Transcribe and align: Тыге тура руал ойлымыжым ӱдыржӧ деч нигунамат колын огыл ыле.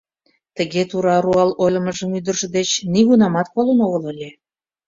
Тыге 0.55 0.83
тура 0.89 1.17
руал 1.25 1.51
ойлымыжым 1.63 2.09
ӱдыржӧ 2.17 2.47
деч 2.57 2.69
нигунамат 2.93 3.47
колын 3.55 3.79
огыл 3.85 4.03
ыле. 4.11 4.29